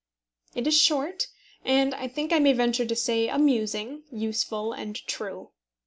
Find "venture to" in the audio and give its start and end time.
2.53-2.95